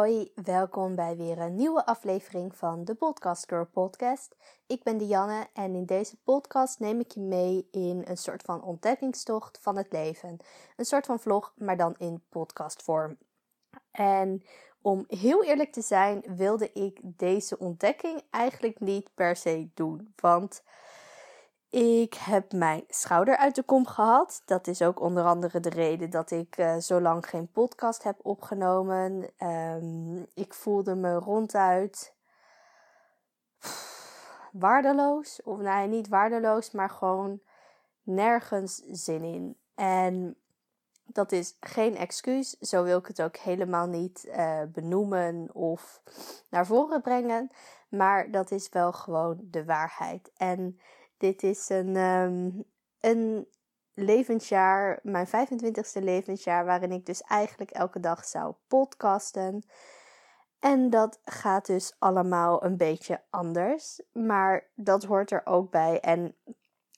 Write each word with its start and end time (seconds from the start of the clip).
hoi, 0.00 0.32
welkom 0.44 0.94
bij 0.94 1.16
weer 1.16 1.38
een 1.38 1.54
nieuwe 1.54 1.86
aflevering 1.86 2.56
van 2.56 2.84
de 2.84 2.94
Podcast 2.94 3.48
Girl 3.48 3.66
podcast. 3.66 4.36
Ik 4.66 4.82
ben 4.82 4.98
Dianne 4.98 5.46
en 5.54 5.74
in 5.74 5.84
deze 5.84 6.16
podcast 6.24 6.78
neem 6.78 7.00
ik 7.00 7.10
je 7.10 7.20
mee 7.20 7.68
in 7.70 8.02
een 8.06 8.16
soort 8.16 8.42
van 8.42 8.62
ontdekkingstocht 8.62 9.58
van 9.60 9.76
het 9.76 9.92
leven. 9.92 10.38
Een 10.76 10.84
soort 10.84 11.06
van 11.06 11.20
vlog, 11.20 11.52
maar 11.56 11.76
dan 11.76 11.94
in 11.98 12.22
podcastvorm. 12.28 13.16
En 13.90 14.42
om 14.82 15.04
heel 15.08 15.44
eerlijk 15.44 15.72
te 15.72 15.82
zijn, 15.82 16.24
wilde 16.36 16.72
ik 16.72 17.00
deze 17.02 17.58
ontdekking 17.58 18.22
eigenlijk 18.30 18.80
niet 18.80 19.14
per 19.14 19.36
se 19.36 19.68
doen, 19.74 20.12
want 20.16 20.62
ik 21.70 22.14
heb 22.14 22.52
mijn 22.52 22.84
schouder 22.88 23.36
uit 23.36 23.54
de 23.54 23.62
kom 23.62 23.86
gehad. 23.86 24.42
Dat 24.44 24.66
is 24.66 24.82
ook 24.82 25.00
onder 25.00 25.24
andere 25.24 25.60
de 25.60 25.68
reden 25.68 26.10
dat 26.10 26.30
ik 26.30 26.58
uh, 26.58 26.76
zo 26.76 27.00
lang 27.00 27.26
geen 27.28 27.50
podcast 27.50 28.02
heb 28.02 28.18
opgenomen. 28.22 29.30
Um, 29.38 30.26
ik 30.34 30.54
voelde 30.54 30.94
me 30.94 31.14
ronduit 31.14 32.14
waardeloos. 34.52 35.42
Of 35.42 35.58
nee, 35.58 35.88
niet 35.88 36.08
waardeloos, 36.08 36.70
maar 36.70 36.90
gewoon 36.90 37.40
nergens 38.02 38.82
zin 38.90 39.22
in. 39.22 39.56
En 39.74 40.36
dat 41.04 41.32
is 41.32 41.56
geen 41.60 41.96
excuus. 41.96 42.50
Zo 42.50 42.82
wil 42.82 42.98
ik 42.98 43.06
het 43.06 43.22
ook 43.22 43.36
helemaal 43.36 43.86
niet 43.86 44.24
uh, 44.28 44.60
benoemen 44.68 45.48
of 45.52 46.02
naar 46.50 46.66
voren 46.66 47.00
brengen. 47.00 47.50
Maar 47.88 48.30
dat 48.30 48.50
is 48.50 48.68
wel 48.68 48.92
gewoon 48.92 49.38
de 49.42 49.64
waarheid. 49.64 50.30
En 50.36 50.80
dit 51.20 51.42
is 51.42 51.68
een, 51.68 51.96
um, 51.96 52.64
een 53.00 53.48
levensjaar, 53.94 54.98
mijn 55.02 55.26
25ste 55.26 56.02
levensjaar, 56.02 56.64
waarin 56.64 56.92
ik 56.92 57.06
dus 57.06 57.20
eigenlijk 57.22 57.70
elke 57.70 58.00
dag 58.00 58.24
zou 58.24 58.54
podcasten. 58.66 59.62
En 60.58 60.90
dat 60.90 61.20
gaat 61.24 61.66
dus 61.66 61.94
allemaal 61.98 62.64
een 62.64 62.76
beetje 62.76 63.20
anders. 63.30 64.00
Maar 64.12 64.70
dat 64.74 65.04
hoort 65.04 65.30
er 65.30 65.46
ook 65.46 65.70
bij. 65.70 66.00
En 66.00 66.34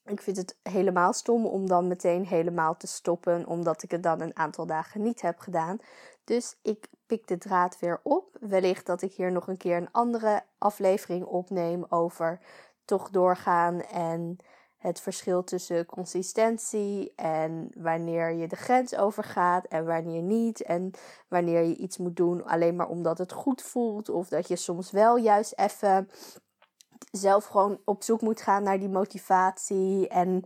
ik 0.05 0.23
vind 0.23 0.37
het 0.37 0.59
helemaal 0.62 1.12
stom 1.12 1.47
om 1.47 1.67
dan 1.67 1.89
meteen 1.89 2.27
helemaal 2.27 2.77
te 2.77 2.87
stoppen, 2.87 3.47
omdat 3.47 3.83
ik 3.83 3.91
het 3.91 4.03
dan 4.03 4.20
een 4.20 4.37
aantal 4.37 4.67
dagen 4.67 5.03
niet 5.03 5.20
heb 5.20 5.39
gedaan. 5.39 5.78
Dus 6.25 6.59
ik 6.62 6.89
pik 7.06 7.27
de 7.27 7.39
draad 7.39 7.78
weer 7.78 8.00
op. 8.03 8.37
Wellicht 8.41 8.87
dat 8.87 9.03
ik 9.03 9.12
hier 9.12 9.33
nog 9.33 9.48
een 9.48 9.56
keer 9.56 9.77
een 9.77 9.93
andere 9.93 10.43
aflevering 10.59 11.25
opneem 11.25 11.84
over 11.89 12.41
toch 12.84 13.11
doorgaan 13.11 13.80
en 13.80 14.38
het 14.83 15.00
verschil 15.00 15.44
tussen 15.44 15.86
consistentie 15.86 17.12
en 17.16 17.70
wanneer 17.77 18.33
je 18.33 18.48
de 18.48 18.56
grens 18.56 18.97
overgaat 18.97 19.64
en 19.64 19.86
wanneer 19.86 20.22
niet. 20.22 20.62
En 20.62 20.91
wanneer 21.28 21.62
je 21.62 21.77
iets 21.77 21.98
moet 21.98 22.16
doen 22.16 22.44
alleen 22.44 22.77
maar 22.77 22.88
omdat 22.88 23.19
het 23.19 23.33
goed 23.33 23.62
voelt. 23.62 24.08
Of 24.08 24.28
dat 24.28 24.48
je 24.48 24.56
soms 24.56 24.91
wel 24.91 25.16
juist 25.16 25.53
even 25.56 26.08
zelf 27.10 27.44
gewoon 27.44 27.78
op 27.84 28.03
zoek 28.03 28.20
moet 28.20 28.41
gaan 28.41 28.62
naar 28.62 28.78
die 28.78 28.88
motivatie. 28.88 30.08
En 30.08 30.44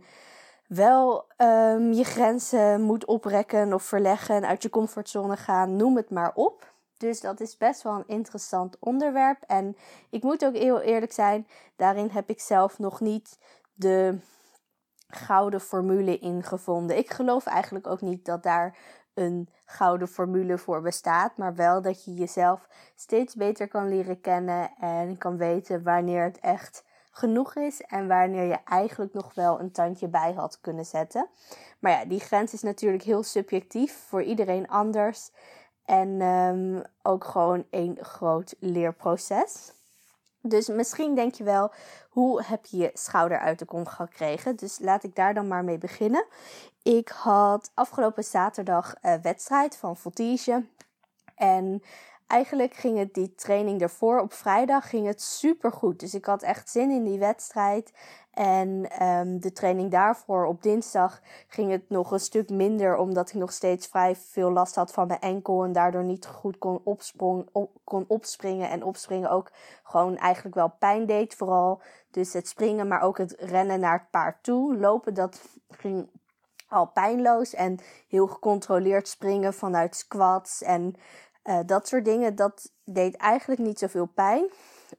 wel 0.67 1.25
um, 1.37 1.93
je 1.93 2.03
grenzen 2.03 2.81
moet 2.81 3.05
oprekken 3.05 3.73
of 3.73 3.83
verleggen, 3.83 4.47
uit 4.47 4.63
je 4.63 4.69
comfortzone 4.69 5.37
gaan, 5.37 5.75
noem 5.75 5.95
het 5.95 6.09
maar 6.09 6.31
op. 6.35 6.75
Dus 6.97 7.21
dat 7.21 7.39
is 7.39 7.57
best 7.57 7.81
wel 7.81 7.93
een 7.93 8.07
interessant 8.07 8.79
onderwerp. 8.79 9.43
En 9.47 9.77
ik 10.09 10.23
moet 10.23 10.45
ook 10.45 10.55
heel 10.55 10.81
eerlijk 10.81 11.11
zijn, 11.11 11.47
daarin 11.75 12.09
heb 12.09 12.29
ik 12.29 12.39
zelf 12.39 12.79
nog 12.79 12.99
niet 12.99 13.39
de 13.73 14.19
gouden 15.07 15.61
formule 15.61 16.17
in 16.17 16.43
gevonden. 16.43 16.97
Ik 16.97 17.09
geloof 17.09 17.45
eigenlijk 17.45 17.87
ook 17.87 18.01
niet 18.01 18.25
dat 18.25 18.43
daar 18.43 18.77
een 19.13 19.49
gouden 19.65 20.07
formule 20.07 20.57
voor 20.57 20.81
bestaat, 20.81 21.37
maar 21.37 21.55
wel 21.55 21.81
dat 21.81 22.05
je 22.05 22.13
jezelf 22.13 22.67
steeds 22.95 23.35
beter 23.35 23.67
kan 23.67 23.89
leren 23.89 24.21
kennen 24.21 24.71
en 24.79 25.17
kan 25.17 25.37
weten 25.37 25.83
wanneer 25.83 26.23
het 26.23 26.39
echt 26.39 26.83
genoeg 27.11 27.55
is 27.55 27.81
en 27.81 28.07
wanneer 28.07 28.43
je 28.43 28.57
eigenlijk 28.65 29.13
nog 29.13 29.33
wel 29.33 29.59
een 29.59 29.71
tandje 29.71 30.07
bij 30.07 30.33
had 30.33 30.59
kunnen 30.61 30.85
zetten. 30.85 31.27
Maar 31.79 31.91
ja, 31.91 32.05
die 32.05 32.19
grens 32.19 32.53
is 32.53 32.61
natuurlijk 32.61 33.03
heel 33.03 33.23
subjectief 33.23 34.05
voor 34.07 34.23
iedereen 34.23 34.67
anders. 34.67 35.31
En 35.87 36.21
um, 36.21 36.81
ook 37.01 37.23
gewoon 37.23 37.65
een 37.69 37.97
groot 38.01 38.55
leerproces. 38.59 39.71
Dus 40.41 40.67
misschien 40.67 41.15
denk 41.15 41.33
je 41.33 41.43
wel, 41.43 41.71
hoe 42.09 42.43
heb 42.43 42.65
je 42.65 42.77
je 42.77 42.91
schouder 42.93 43.39
uit 43.39 43.59
de 43.59 43.65
kom 43.65 43.85
gekregen? 43.85 44.55
Dus 44.55 44.79
laat 44.79 45.03
ik 45.03 45.15
daar 45.15 45.33
dan 45.33 45.47
maar 45.47 45.63
mee 45.63 45.77
beginnen. 45.77 46.25
Ik 46.83 47.07
had 47.09 47.71
afgelopen 47.73 48.23
zaterdag 48.23 48.95
een 49.01 49.21
wedstrijd 49.21 49.77
van 49.77 49.97
Voltige. 49.97 50.65
En 51.35 51.83
eigenlijk 52.27 52.73
ging 52.73 52.97
het 52.97 53.13
die 53.13 53.35
training 53.35 53.81
ervoor 53.81 54.19
op 54.19 54.33
vrijdag 54.33 54.89
ging 54.89 55.05
het 55.05 55.21
super 55.21 55.71
goed. 55.71 55.99
Dus 55.99 56.13
ik 56.13 56.25
had 56.25 56.41
echt 56.41 56.69
zin 56.69 56.91
in 56.91 57.03
die 57.03 57.19
wedstrijd. 57.19 57.93
En 58.31 59.03
um, 59.07 59.39
de 59.39 59.51
training 59.51 59.91
daarvoor 59.91 60.45
op 60.45 60.63
dinsdag 60.63 61.21
ging 61.47 61.71
het 61.71 61.89
nog 61.89 62.11
een 62.11 62.19
stuk 62.19 62.49
minder, 62.49 62.97
omdat 62.97 63.29
ik 63.29 63.35
nog 63.35 63.51
steeds 63.51 63.87
vrij 63.87 64.15
veel 64.15 64.51
last 64.51 64.75
had 64.75 64.91
van 64.91 65.07
mijn 65.07 65.19
enkel 65.19 65.63
en 65.63 65.71
daardoor 65.71 66.03
niet 66.03 66.25
goed 66.27 66.57
kon, 66.57 66.81
opsprong, 66.83 67.49
op, 67.51 67.71
kon 67.83 68.05
opspringen. 68.07 68.69
En 68.69 68.83
opspringen 68.83 69.29
ook 69.29 69.51
gewoon 69.83 70.17
eigenlijk 70.17 70.55
wel 70.55 70.73
pijn 70.79 71.05
deed, 71.05 71.35
vooral. 71.35 71.81
Dus 72.11 72.33
het 72.33 72.47
springen, 72.47 72.87
maar 72.87 73.01
ook 73.01 73.17
het 73.17 73.35
rennen 73.39 73.79
naar 73.79 73.99
het 73.99 74.09
paard 74.09 74.43
toe. 74.43 74.77
Lopen, 74.77 75.13
dat 75.13 75.41
ging 75.69 76.09
al 76.67 76.87
pijnloos 76.87 77.53
en 77.53 77.79
heel 78.07 78.27
gecontroleerd 78.27 79.07
springen 79.07 79.53
vanuit 79.53 79.95
squats 79.95 80.61
en 80.61 80.95
uh, 81.47 81.59
dat 81.65 81.87
soort 81.87 82.05
dingen. 82.05 82.35
Dat 82.35 82.71
deed 82.83 83.15
eigenlijk 83.15 83.61
niet 83.61 83.79
zoveel 83.79 84.05
pijn. 84.05 84.49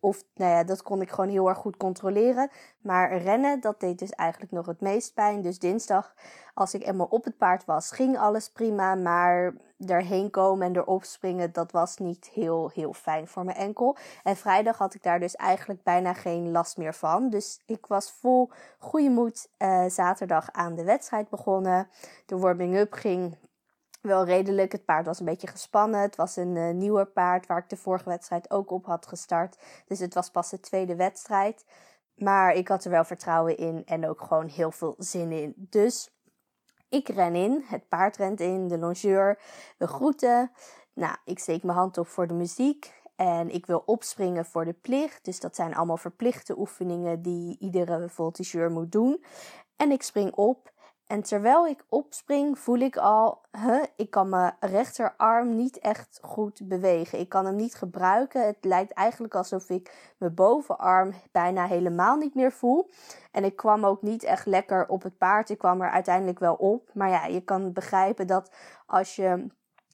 Of 0.00 0.24
nou 0.34 0.50
ja, 0.50 0.64
dat 0.64 0.82
kon 0.82 1.00
ik 1.00 1.10
gewoon 1.10 1.30
heel 1.30 1.48
erg 1.48 1.58
goed 1.58 1.76
controleren. 1.76 2.50
Maar 2.78 3.16
rennen, 3.16 3.60
dat 3.60 3.80
deed 3.80 3.98
dus 3.98 4.10
eigenlijk 4.10 4.52
nog 4.52 4.66
het 4.66 4.80
meest 4.80 5.14
pijn. 5.14 5.42
Dus 5.42 5.58
dinsdag, 5.58 6.14
als 6.54 6.74
ik 6.74 6.86
eenmaal 6.86 7.06
op 7.10 7.24
het 7.24 7.36
paard 7.36 7.64
was, 7.64 7.90
ging 7.90 8.18
alles 8.18 8.50
prima. 8.50 8.94
Maar 8.94 9.54
erheen 9.86 10.30
komen 10.30 10.66
en 10.66 10.76
erop 10.76 11.04
springen, 11.04 11.52
dat 11.52 11.72
was 11.72 11.96
niet 11.96 12.28
heel, 12.32 12.70
heel 12.74 12.92
fijn 12.92 13.28
voor 13.28 13.44
mijn 13.44 13.56
enkel. 13.56 13.96
En 14.22 14.36
vrijdag 14.36 14.78
had 14.78 14.94
ik 14.94 15.02
daar 15.02 15.20
dus 15.20 15.36
eigenlijk 15.36 15.82
bijna 15.82 16.14
geen 16.14 16.50
last 16.50 16.76
meer 16.76 16.94
van. 16.94 17.30
Dus 17.30 17.62
ik 17.66 17.86
was 17.86 18.12
vol 18.12 18.50
goede 18.78 19.10
moed 19.10 19.48
uh, 19.58 19.84
zaterdag 19.88 20.52
aan 20.52 20.74
de 20.74 20.84
wedstrijd 20.84 21.28
begonnen. 21.28 21.88
De 22.26 22.38
warming-up 22.38 22.92
ging 22.92 23.36
wel 24.08 24.24
redelijk. 24.24 24.72
Het 24.72 24.84
paard 24.84 25.06
was 25.06 25.18
een 25.18 25.26
beetje 25.26 25.46
gespannen. 25.46 26.00
Het 26.00 26.16
was 26.16 26.36
een 26.36 26.56
uh, 26.56 26.70
nieuwer 26.70 27.06
paard 27.06 27.46
waar 27.46 27.58
ik 27.58 27.68
de 27.68 27.76
vorige 27.76 28.08
wedstrijd 28.08 28.50
ook 28.50 28.70
op 28.70 28.86
had 28.86 29.06
gestart. 29.06 29.58
Dus 29.86 29.98
het 29.98 30.14
was 30.14 30.30
pas 30.30 30.50
de 30.50 30.60
tweede 30.60 30.96
wedstrijd. 30.96 31.64
Maar 32.14 32.54
ik 32.54 32.68
had 32.68 32.84
er 32.84 32.90
wel 32.90 33.04
vertrouwen 33.04 33.56
in 33.56 33.82
en 33.86 34.08
ook 34.08 34.20
gewoon 34.20 34.48
heel 34.48 34.70
veel 34.70 34.94
zin 34.98 35.32
in. 35.32 35.54
Dus 35.56 36.10
ik 36.88 37.08
ren 37.08 37.34
in, 37.34 37.64
het 37.66 37.88
paard 37.88 38.16
rent 38.16 38.40
in, 38.40 38.68
de 38.68 38.78
longeur. 38.78 39.38
We 39.78 39.86
groeten. 39.86 40.50
Nou, 40.92 41.16
ik 41.24 41.38
steek 41.38 41.62
mijn 41.62 41.78
hand 41.78 41.98
op 41.98 42.06
voor 42.06 42.26
de 42.26 42.34
muziek. 42.34 42.96
En 43.16 43.50
ik 43.50 43.66
wil 43.66 43.82
opspringen 43.86 44.44
voor 44.44 44.64
de 44.64 44.72
plicht. 44.72 45.24
Dus 45.24 45.40
dat 45.40 45.56
zijn 45.56 45.74
allemaal 45.74 45.96
verplichte 45.96 46.58
oefeningen 46.58 47.22
die 47.22 47.58
iedere 47.58 48.08
voltigeur 48.08 48.70
moet 48.70 48.92
doen. 48.92 49.24
En 49.76 49.90
ik 49.90 50.02
spring 50.02 50.32
op. 50.32 50.72
En 51.08 51.22
terwijl 51.22 51.66
ik 51.66 51.84
opspring, 51.88 52.58
voel 52.58 52.78
ik 52.78 52.96
al, 52.96 53.40
huh, 53.50 53.82
ik 53.96 54.10
kan 54.10 54.28
mijn 54.28 54.56
rechterarm 54.60 55.54
niet 55.54 55.78
echt 55.78 56.18
goed 56.22 56.60
bewegen. 56.68 57.18
Ik 57.18 57.28
kan 57.28 57.46
hem 57.46 57.56
niet 57.56 57.74
gebruiken. 57.74 58.46
Het 58.46 58.56
lijkt 58.60 58.92
eigenlijk 58.92 59.34
alsof 59.34 59.70
ik 59.70 60.14
mijn 60.18 60.34
bovenarm 60.34 61.12
bijna 61.32 61.66
helemaal 61.66 62.16
niet 62.16 62.34
meer 62.34 62.52
voel. 62.52 62.90
En 63.32 63.44
ik 63.44 63.56
kwam 63.56 63.84
ook 63.84 64.02
niet 64.02 64.22
echt 64.22 64.46
lekker 64.46 64.88
op 64.88 65.02
het 65.02 65.18
paard. 65.18 65.50
Ik 65.50 65.58
kwam 65.58 65.80
er 65.80 65.90
uiteindelijk 65.90 66.38
wel 66.38 66.54
op. 66.54 66.90
Maar 66.94 67.08
ja, 67.08 67.26
je 67.26 67.40
kan 67.40 67.72
begrijpen 67.72 68.26
dat 68.26 68.54
als 68.86 69.16
je 69.16 69.46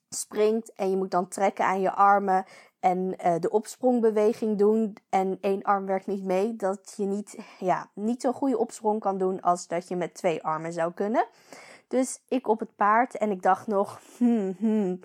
springt 0.08 0.72
en 0.72 0.90
je 0.90 0.96
moet 0.96 1.10
dan 1.10 1.28
trekken 1.28 1.64
aan 1.64 1.80
je 1.80 1.92
armen 1.92 2.44
en 2.84 3.14
uh, 3.26 3.34
de 3.40 3.50
opsprongbeweging 3.50 4.58
doen 4.58 4.96
en 5.08 5.38
één 5.40 5.62
arm 5.62 5.86
werkt 5.86 6.06
niet 6.06 6.24
mee, 6.24 6.56
dat 6.56 6.94
je 6.96 7.04
niet, 7.04 7.38
ja, 7.58 7.90
niet 7.94 8.22
zo'n 8.22 8.32
goede 8.32 8.58
opsprong 8.58 9.00
kan 9.00 9.18
doen 9.18 9.40
als 9.40 9.66
dat 9.66 9.88
je 9.88 9.96
met 9.96 10.14
twee 10.14 10.42
armen 10.42 10.72
zou 10.72 10.92
kunnen. 10.92 11.26
Dus 11.88 12.20
ik 12.28 12.48
op 12.48 12.60
het 12.60 12.76
paard 12.76 13.16
en 13.16 13.30
ik 13.30 13.42
dacht 13.42 13.66
nog, 13.66 14.00
hmm, 14.18 14.54
hmm, 14.58 15.00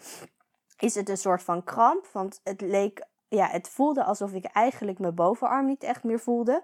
is 0.80 0.96
het 0.96 1.10
een 1.10 1.18
soort 1.18 1.44
van 1.44 1.64
kramp? 1.64 2.08
Want 2.12 2.40
het 2.44 2.62
leek, 2.62 3.06
ja, 3.28 3.48
het 3.48 3.70
voelde 3.70 4.04
alsof 4.04 4.34
ik 4.34 4.46
eigenlijk 4.46 5.00
mijn 5.00 5.16
bovenarm 5.16 5.66
niet 5.66 5.84
echt 5.84 6.04
meer 6.04 6.20
voelde. 6.20 6.64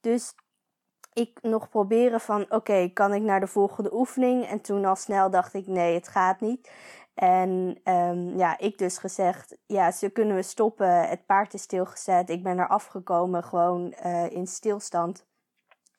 Dus 0.00 0.34
ik 1.12 1.38
nog 1.42 1.68
proberen 1.68 2.20
van, 2.20 2.46
oké, 2.48 2.88
kan 2.88 3.14
ik 3.14 3.22
naar 3.22 3.40
de 3.40 3.46
volgende 3.46 3.94
oefening? 3.94 4.46
En 4.46 4.60
toen 4.60 4.84
al 4.84 4.96
snel 4.96 5.30
dacht 5.30 5.54
ik, 5.54 5.66
nee, 5.66 5.94
het 5.94 6.08
gaat 6.08 6.40
niet. 6.40 6.70
En 7.16 7.80
um, 7.84 8.36
ja, 8.36 8.58
ik 8.58 8.78
dus 8.78 8.98
gezegd, 8.98 9.56
ja, 9.66 9.90
ze 9.90 10.08
kunnen 10.08 10.36
we 10.36 10.42
stoppen. 10.42 11.08
Het 11.08 11.26
paard 11.26 11.54
is 11.54 11.62
stilgezet. 11.62 12.30
Ik 12.30 12.42
ben 12.42 12.58
er 12.58 12.68
afgekomen, 12.68 13.44
gewoon 13.44 13.94
uh, 14.04 14.30
in 14.30 14.46
stilstand. 14.46 15.26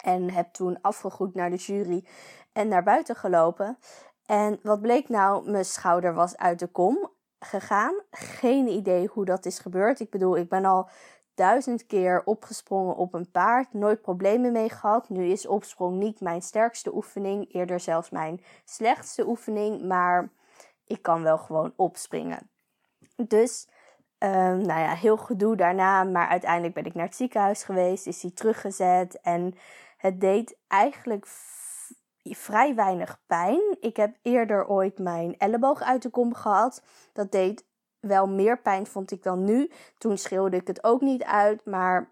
En 0.03 0.31
heb 0.31 0.53
toen 0.53 0.81
afgegroet 0.81 1.33
naar 1.33 1.49
de 1.49 1.55
jury 1.55 2.05
en 2.53 2.67
naar 2.67 2.83
buiten 2.83 3.15
gelopen. 3.15 3.77
En 4.25 4.59
wat 4.63 4.81
bleek 4.81 5.09
nou? 5.09 5.51
Mijn 5.51 5.65
schouder 5.65 6.13
was 6.13 6.37
uit 6.37 6.59
de 6.59 6.67
kom. 6.67 7.09
gegaan. 7.39 8.01
Geen 8.11 8.67
idee 8.67 9.07
hoe 9.07 9.25
dat 9.25 9.45
is 9.45 9.59
gebeurd. 9.59 9.99
Ik 9.99 10.09
bedoel, 10.09 10.37
ik 10.37 10.49
ben 10.49 10.65
al 10.65 10.89
duizend 11.33 11.85
keer 11.85 12.21
opgesprongen 12.25 12.95
op 12.95 13.13
een 13.13 13.31
paard, 13.31 13.73
nooit 13.73 14.01
problemen 14.01 14.51
mee 14.51 14.69
gehad. 14.69 15.09
Nu 15.09 15.25
is 15.25 15.47
opsprong 15.47 15.97
niet 15.97 16.21
mijn 16.21 16.41
sterkste 16.41 16.95
oefening, 16.95 17.53
eerder 17.53 17.79
zelfs 17.79 18.09
mijn 18.09 18.41
slechtste 18.65 19.27
oefening, 19.27 19.83
maar 19.83 20.29
ik 20.87 21.01
kan 21.01 21.23
wel 21.23 21.37
gewoon 21.37 21.73
opspringen. 21.75 22.49
Dus, 23.15 23.67
um, 24.19 24.57
nou 24.57 24.79
ja, 24.79 24.93
heel 24.93 25.17
gedoe 25.17 25.55
daarna, 25.55 26.03
maar 26.03 26.27
uiteindelijk 26.27 26.73
ben 26.73 26.85
ik 26.85 26.93
naar 26.93 27.05
het 27.05 27.15
ziekenhuis 27.15 27.63
geweest, 27.63 28.07
is 28.07 28.21
hij 28.21 28.31
teruggezet 28.31 29.21
en 29.21 29.53
het 29.97 30.21
deed 30.21 30.57
eigenlijk 30.67 31.27
vrij 32.23 32.75
weinig 32.75 33.19
pijn. 33.25 33.77
Ik 33.79 33.97
heb 33.97 34.17
eerder 34.21 34.67
ooit 34.67 34.99
mijn 34.99 35.37
elleboog 35.37 35.81
uit 35.81 36.01
de 36.01 36.09
kom 36.09 36.33
gehad. 36.33 36.83
Dat 37.13 37.31
deed 37.31 37.65
wel 37.99 38.27
meer 38.27 38.61
pijn, 38.61 38.87
vond 38.87 39.11
ik 39.11 39.23
dan 39.23 39.43
nu. 39.43 39.71
Toen 39.97 40.17
schreeuwde 40.17 40.57
ik 40.57 40.67
het 40.67 40.83
ook 40.83 41.01
niet 41.01 41.23
uit. 41.23 41.65
Maar 41.65 42.11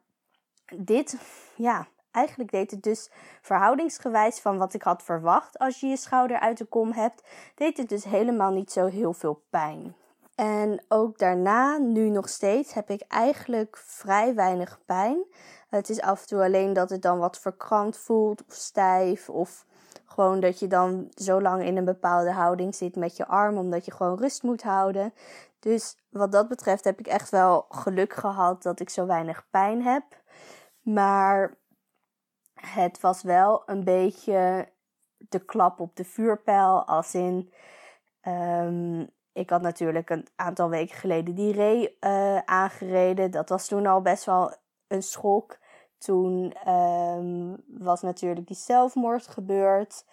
dit, 0.76 1.18
ja, 1.56 1.88
eigenlijk 2.16 2.52
deed 2.52 2.72
het 2.72 2.84
dus 2.84 3.10
verhoudingsgewijs 3.42 4.40
van 4.40 4.58
wat 4.58 4.74
ik 4.74 4.82
had 4.82 5.04
verwacht 5.04 5.60
als 5.60 5.80
je 5.80 5.88
je 5.88 5.98
schouder 5.98 6.40
uit 6.40 6.58
de 6.58 6.66
kom 6.66 6.92
hebt, 6.92 7.24
deed 7.56 7.78
het 7.78 7.90
dus 7.90 8.04
helemaal 8.04 8.52
niet 8.52 8.72
zo 8.72 8.86
heel 8.86 9.14
veel 9.14 9.42
pijn. 9.50 9.96
En 10.36 10.84
ook 10.88 11.18
daarna, 11.18 11.78
nu 11.78 12.10
nog 12.10 12.30
steeds, 12.30 12.74
heb 12.74 12.90
ik 12.90 13.02
eigenlijk 13.08 13.78
vrij 13.78 14.36
weinig 14.36 14.80
pijn. 14.86 15.26
Het 15.70 15.90
is 15.90 16.02
af 16.02 16.22
en 16.22 16.28
toe 16.28 16.44
alleen 16.44 16.74
dat 16.74 16.90
het 16.90 17.02
dan 17.02 17.20
wat 17.20 17.40
verkrampt 17.40 17.98
voelt 17.98 18.44
of 18.48 18.54
stijf 18.54 19.30
of 19.30 19.66
gewoon 20.06 20.40
dat 20.40 20.60
je 20.60 20.68
dan 20.68 21.12
zo 21.14 21.42
lang 21.42 21.64
in 21.64 21.78
een 21.78 21.86
bepaalde 21.86 22.32
houding 22.32 22.76
zit 22.76 22.96
met 22.96 23.18
je 23.18 23.28
arm, 23.28 23.58
omdat 23.58 23.86
je 23.86 23.92
gewoon 23.92 24.18
rust 24.18 24.44
moet 24.44 24.64
houden. 24.64 25.14
Dus 25.60 25.98
wat 26.10 26.32
dat 26.32 26.48
betreft 26.48 26.84
heb 26.84 27.00
ik 27.00 27.08
echt 27.08 27.30
wel 27.30 27.66
geluk 27.70 28.14
gehad 28.14 28.64
dat 28.64 28.80
ik 28.80 28.90
zo 28.90 29.06
weinig 29.06 29.48
pijn 29.50 29.84
heb. 29.84 30.04
Maar 30.82 31.58
het 32.66 33.00
was 33.02 33.24
wel 33.24 33.64
een 33.66 33.84
beetje 33.84 34.68
de 35.18 35.46
klap 35.46 35.80
op 35.80 35.96
de 35.96 36.04
vuurpijl. 36.04 36.86
Als 36.86 37.14
in, 37.14 37.52
um, 38.28 39.10
ik 39.34 39.50
had 39.50 39.62
natuurlijk 39.62 40.10
een 40.10 40.28
aantal 40.36 40.70
weken 40.70 40.96
geleden 40.96 41.36
die 41.36 41.54
ree 41.54 41.98
uh, 42.02 42.38
aangereden. 42.38 43.32
Dat 43.32 43.50
was 43.50 43.68
toen 43.68 43.86
al 43.86 44.02
best 44.02 44.26
wel 44.26 44.54
een 44.88 45.04
schok. 45.04 45.58
Toen 45.98 46.54
um, 46.72 47.64
was 47.68 48.02
natuurlijk 48.02 48.48
die 48.48 48.56
zelfmoord 48.56 49.28
gebeurd. 49.28 50.06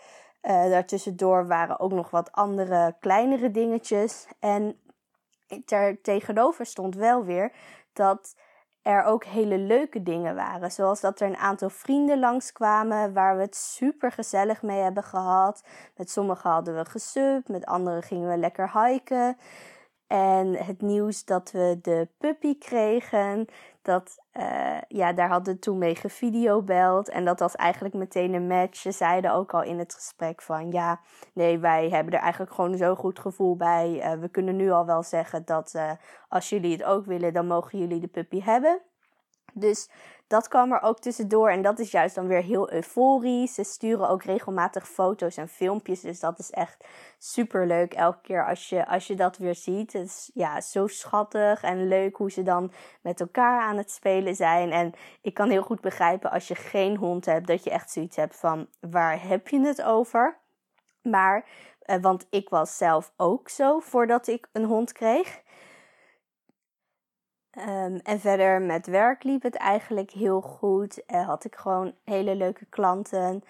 Uh, 0.42 0.50
daartussendoor 0.50 1.46
waren 1.46 1.80
ook 1.80 1.92
nog 1.92 2.10
wat 2.10 2.32
andere 2.32 2.96
kleinere 3.00 3.50
dingetjes. 3.50 4.26
En 4.38 4.80
ter 5.64 6.00
tegenover 6.00 6.66
stond 6.66 6.94
wel 6.94 7.24
weer 7.24 7.52
dat 7.92 8.34
er 8.82 9.04
ook 9.04 9.24
hele 9.24 9.58
leuke 9.58 10.02
dingen 10.02 10.34
waren. 10.34 10.70
Zoals 10.72 11.00
dat 11.00 11.20
er 11.20 11.28
een 11.28 11.36
aantal 11.36 11.70
vrienden 11.70 12.18
langskwamen 12.18 13.12
waar 13.12 13.36
we 13.36 13.42
het 13.42 13.56
super 13.56 14.12
gezellig 14.12 14.62
mee 14.62 14.80
hebben 14.80 15.02
gehad. 15.02 15.64
Met 15.96 16.10
sommigen 16.10 16.50
hadden 16.50 16.76
we 16.76 16.84
gesubt, 16.84 17.48
met 17.48 17.66
anderen 17.66 18.02
gingen 18.02 18.28
we 18.28 18.36
lekker 18.36 18.82
hiken. 18.82 19.36
En 20.12 20.56
het 20.56 20.80
nieuws 20.80 21.24
dat 21.24 21.50
we 21.50 21.78
de 21.82 22.08
puppy 22.18 22.58
kregen, 22.58 23.46
dat, 23.82 24.18
uh, 24.36 24.78
ja, 24.88 25.12
daar 25.12 25.28
hadden 25.28 25.54
we 25.54 25.60
toen 25.60 25.78
mee 25.78 25.94
gevideobeld. 25.94 27.08
En 27.08 27.24
dat 27.24 27.38
was 27.38 27.54
eigenlijk 27.56 27.94
meteen 27.94 28.34
een 28.34 28.46
match. 28.46 28.76
Ze 28.76 28.92
zeiden 28.92 29.32
ook 29.32 29.54
al 29.54 29.62
in 29.62 29.78
het 29.78 29.94
gesprek 29.94 30.42
van, 30.42 30.70
ja, 30.70 31.00
nee, 31.32 31.58
wij 31.58 31.88
hebben 31.88 32.12
er 32.12 32.20
eigenlijk 32.20 32.52
gewoon 32.52 32.76
zo'n 32.76 32.96
goed 32.96 33.18
gevoel 33.18 33.56
bij. 33.56 33.90
Uh, 33.96 34.20
we 34.20 34.28
kunnen 34.28 34.56
nu 34.56 34.70
al 34.70 34.86
wel 34.86 35.02
zeggen 35.02 35.44
dat 35.44 35.72
uh, 35.76 35.90
als 36.28 36.48
jullie 36.48 36.72
het 36.72 36.84
ook 36.84 37.06
willen, 37.06 37.32
dan 37.32 37.46
mogen 37.46 37.78
jullie 37.78 38.00
de 38.00 38.08
puppy 38.08 38.42
hebben. 38.42 38.80
Dus 39.52 39.90
dat 40.32 40.48
kwam 40.48 40.72
er 40.72 40.82
ook 40.82 40.98
tussendoor 40.98 41.50
en 41.50 41.62
dat 41.62 41.78
is 41.78 41.90
juist 41.90 42.14
dan 42.14 42.26
weer 42.26 42.42
heel 42.42 42.72
euforisch. 42.72 43.54
Ze 43.54 43.64
sturen 43.64 44.08
ook 44.08 44.22
regelmatig 44.22 44.88
foto's 44.88 45.36
en 45.36 45.48
filmpjes, 45.48 46.00
dus 46.00 46.20
dat 46.20 46.38
is 46.38 46.50
echt 46.50 46.84
super 47.18 47.66
leuk 47.66 47.94
elke 47.94 48.20
keer 48.22 48.46
als 48.46 48.68
je, 48.68 48.86
als 48.86 49.06
je 49.06 49.14
dat 49.14 49.36
weer 49.36 49.54
ziet. 49.54 49.92
Het 49.92 50.06
is 50.06 50.30
ja, 50.34 50.60
zo 50.60 50.86
schattig 50.86 51.62
en 51.62 51.88
leuk 51.88 52.16
hoe 52.16 52.30
ze 52.30 52.42
dan 52.42 52.72
met 53.02 53.20
elkaar 53.20 53.60
aan 53.60 53.76
het 53.76 53.90
spelen 53.90 54.34
zijn. 54.34 54.70
En 54.70 54.92
ik 55.22 55.34
kan 55.34 55.50
heel 55.50 55.62
goed 55.62 55.80
begrijpen 55.80 56.30
als 56.30 56.48
je 56.48 56.54
geen 56.54 56.96
hond 56.96 57.24
hebt, 57.24 57.46
dat 57.46 57.64
je 57.64 57.70
echt 57.70 57.90
zoiets 57.90 58.16
hebt 58.16 58.36
van 58.36 58.66
waar 58.80 59.22
heb 59.28 59.48
je 59.48 59.60
het 59.60 59.82
over? 59.82 60.38
Maar, 61.02 61.44
eh, 61.82 61.96
want 62.00 62.26
ik 62.30 62.48
was 62.48 62.76
zelf 62.76 63.12
ook 63.16 63.48
zo 63.48 63.78
voordat 63.78 64.26
ik 64.26 64.48
een 64.52 64.64
hond 64.64 64.92
kreeg. 64.92 65.41
Um, 67.58 67.96
en 67.96 68.20
verder 68.20 68.62
met 68.62 68.86
werk 68.86 69.24
liep 69.24 69.42
het 69.42 69.54
eigenlijk 69.54 70.10
heel 70.10 70.40
goed. 70.40 71.02
Uh, 71.06 71.26
had 71.26 71.44
ik 71.44 71.56
gewoon 71.56 71.94
hele 72.04 72.34
leuke 72.34 72.64
klanten. 72.64 73.44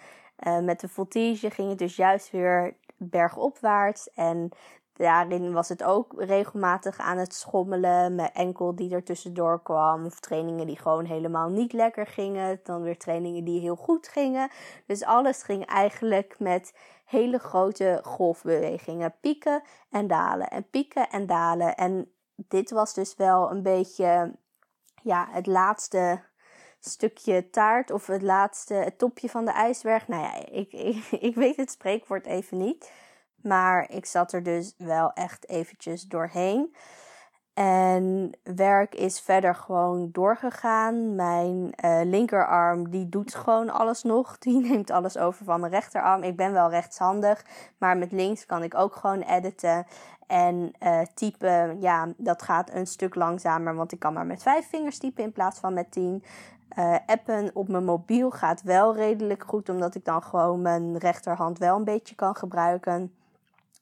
Uh, 0.47 0.59
met 0.59 0.81
de 0.81 0.89
voltige 0.89 1.51
ging 1.51 1.69
het 1.69 1.79
dus 1.79 1.97
juist 1.97 2.31
weer 2.31 2.77
bergopwaarts. 2.97 4.11
En 4.15 4.49
daarin 4.93 5.53
was 5.53 5.69
het 5.69 5.83
ook 5.83 6.13
regelmatig 6.17 6.99
aan 6.99 7.19
het 7.19 7.35
schommelen. 7.35 8.15
Mijn 8.15 8.33
enkel 8.33 8.75
die 8.75 8.95
er 8.95 9.05
tussendoor 9.05 9.63
kwam. 9.63 10.05
Of 10.05 10.21
trainingen 10.21 10.67
die 10.67 10.79
gewoon 10.79 11.05
helemaal 11.05 11.49
niet 11.49 11.73
lekker 11.73 12.07
gingen. 12.07 12.61
Dan 12.63 12.83
weer 12.83 12.99
trainingen 12.99 13.45
die 13.45 13.61
heel 13.61 13.77
goed 13.77 14.09
gingen. 14.09 14.51
Dus 14.87 15.05
alles 15.05 15.43
ging 15.43 15.67
eigenlijk 15.67 16.35
met 16.39 16.75
hele 17.05 17.39
grote 17.39 18.01
golfbewegingen. 18.03 19.15
Pieken 19.21 19.63
en 19.91 20.07
dalen. 20.07 20.49
En 20.49 20.71
pieken 20.71 21.09
en 21.11 21.27
dalen. 21.27 21.75
En 21.75 22.12
dit 22.35 22.71
was 22.71 22.95
dus 22.95 23.17
wel 23.17 23.51
een 23.51 23.63
beetje 23.63 24.33
ja, 25.03 25.29
het 25.31 25.47
laatste 25.47 26.23
stukje 26.81 27.51
taart 27.51 27.91
of 27.91 28.07
het 28.07 28.23
laatste 28.23 28.75
het 28.75 28.99
topje 28.99 29.29
van 29.29 29.45
de 29.45 29.51
ijsberg. 29.51 30.09
Nou 30.09 30.23
ja, 30.23 30.47
ik, 30.47 30.73
ik, 30.73 31.05
ik 31.29 31.35
weet 31.35 31.57
het 31.57 31.71
spreekwoord 31.71 32.27
even 32.27 32.59
niet. 32.59 32.93
Maar 33.35 33.91
ik 33.91 34.07
zat 34.07 34.33
er 34.33 34.43
dus 34.43 34.75
wel 34.77 35.13
echt 35.13 35.49
eventjes 35.49 36.03
doorheen. 36.03 36.75
En 37.55 38.33
werk 38.43 38.95
is 38.95 39.21
verder 39.21 39.55
gewoon 39.55 40.09
doorgegaan. 40.13 41.15
Mijn 41.15 41.75
uh, 41.85 42.01
linkerarm 42.05 42.91
die 42.91 43.09
doet 43.09 43.35
gewoon 43.35 43.71
alles 43.71 44.03
nog. 44.03 44.39
Die 44.39 44.61
neemt 44.61 44.91
alles 44.91 45.19
over 45.19 45.45
van 45.45 45.61
mijn 45.61 45.73
rechterarm. 45.73 46.23
Ik 46.23 46.37
ben 46.37 46.53
wel 46.53 46.71
rechtshandig, 46.71 47.45
maar 47.79 47.97
met 47.97 48.13
links 48.13 48.47
kan 48.47 48.63
ik 48.63 48.75
ook 48.75 48.97
gewoon 48.97 49.21
editen. 49.21 49.87
En 50.27 50.73
uh, 50.83 51.01
typen, 51.15 51.81
ja, 51.81 52.09
dat 52.17 52.43
gaat 52.43 52.71
een 52.71 52.87
stuk 52.87 53.15
langzamer, 53.15 53.75
want 53.75 53.93
ik 53.93 53.99
kan 53.99 54.13
maar 54.13 54.27
met 54.27 54.43
vijf 54.43 54.69
vingers 54.69 54.99
typen 54.99 55.25
in 55.25 55.33
plaats 55.33 55.59
van 55.59 55.75
met 55.75 55.93
tien. 55.93 56.25
Uh, 56.79 56.97
appen 57.07 57.51
op 57.55 57.69
mijn 57.69 57.85
mobiel 57.85 58.31
gaat 58.31 58.63
wel 58.63 58.97
redelijk 58.97 59.45
goed, 59.47 59.69
omdat 59.69 59.95
ik 59.95 60.05
dan 60.05 60.23
gewoon 60.23 60.63
mijn 60.63 60.99
rechterhand 60.99 61.59
wel 61.59 61.77
een 61.77 61.85
beetje 61.85 62.15
kan 62.15 62.37
gebruiken. 62.37 63.13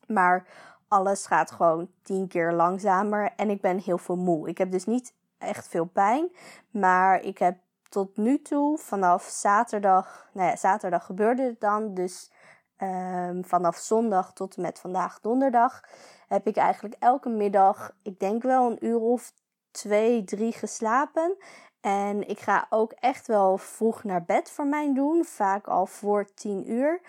Maar 0.06 0.44
alles 0.90 1.26
gaat 1.26 1.50
gewoon 1.50 1.90
tien 2.02 2.28
keer 2.28 2.52
langzamer 2.52 3.32
en 3.37 3.50
ik 3.50 3.61
ben 3.61 3.78
heel 3.78 3.99
veel 3.99 4.16
moe. 4.16 4.49
Ik 4.49 4.59
heb 4.59 4.70
dus 4.70 4.87
niet 4.87 5.14
echt 5.38 5.68
veel 5.68 5.85
pijn, 5.85 6.28
maar 6.70 7.23
ik 7.23 7.38
heb 7.38 7.59
tot 7.88 8.16
nu 8.16 8.42
toe 8.42 8.78
vanaf 8.78 9.25
zaterdag, 9.25 10.28
nou 10.32 10.49
ja, 10.49 10.56
zaterdag 10.56 11.06
gebeurde 11.06 11.42
het 11.42 11.61
dan, 11.61 11.94
dus 11.94 12.32
um, 12.78 13.44
vanaf 13.44 13.76
zondag 13.76 14.32
tot 14.32 14.56
en 14.56 14.62
met 14.62 14.78
vandaag 14.78 15.20
donderdag 15.20 15.85
heb 16.28 16.47
ik 16.47 16.56
eigenlijk 16.56 16.94
elke 16.99 17.28
middag, 17.28 17.92
ik 18.02 18.18
denk 18.18 18.42
wel 18.42 18.70
een 18.70 18.85
uur 18.87 19.00
of 19.00 19.32
twee, 19.70 20.25
drie 20.25 20.52
geslapen. 20.52 21.37
En 21.80 22.28
ik 22.28 22.38
ga 22.38 22.66
ook 22.70 22.92
echt 22.92 23.26
wel 23.26 23.59
vroeg 23.59 24.04
naar 24.04 24.25
bed 24.25 24.50
voor 24.50 24.66
mijn 24.66 24.94
doen, 24.94 25.25
vaak 25.25 25.66
al 25.66 25.87
voor 25.87 26.35
tien 26.35 26.70
uur. 26.70 27.00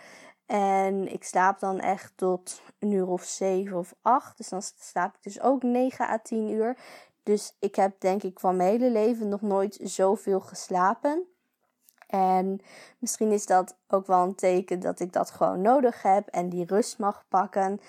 En 0.51 1.13
ik 1.13 1.23
slaap 1.23 1.59
dan 1.59 1.79
echt 1.79 2.11
tot 2.15 2.61
een 2.79 2.91
uur 2.91 3.07
of 3.07 3.23
zeven 3.23 3.77
of 3.77 3.93
acht. 4.01 4.37
Dus 4.37 4.49
dan 4.49 4.61
slaap 4.61 5.15
ik 5.15 5.23
dus 5.23 5.41
ook 5.41 5.63
9 5.63 6.09
à 6.09 6.17
10 6.17 6.49
uur. 6.49 6.77
Dus 7.23 7.55
ik 7.59 7.75
heb 7.75 7.99
denk 7.99 8.23
ik 8.23 8.39
van 8.39 8.55
mijn 8.55 8.69
hele 8.69 8.89
leven 8.89 9.29
nog 9.29 9.41
nooit 9.41 9.79
zoveel 9.81 10.39
geslapen. 10.39 11.27
En 12.07 12.61
misschien 12.99 13.31
is 13.31 13.45
dat 13.45 13.77
ook 13.87 14.07
wel 14.07 14.23
een 14.23 14.35
teken 14.35 14.79
dat 14.79 14.99
ik 14.99 15.13
dat 15.13 15.31
gewoon 15.31 15.61
nodig 15.61 16.01
heb 16.01 16.27
en 16.27 16.49
die 16.49 16.65
rust 16.65 16.99
mag 16.99 17.25
pakken. 17.29 17.79